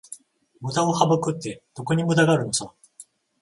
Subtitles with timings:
[0.61, 2.73] ムダを省くって、どこにムダがあるのさ